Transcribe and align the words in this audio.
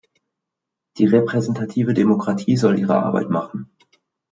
Die 0.97 1.05
repräsentative 1.05 1.93
Demokratie 1.93 2.57
soll 2.57 2.79
ihre 2.79 3.03
Arbeit 3.03 3.29
machen! 3.29 3.69